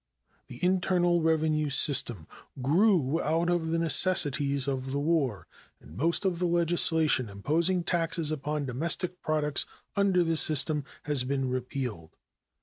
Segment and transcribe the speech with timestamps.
[0.47, 2.25] The internal revenue system
[2.59, 5.45] grew out of the necessities of the war,
[5.79, 11.47] and most of the legislation imposing taxes upon domestic products under this system has been
[11.47, 12.15] repealed.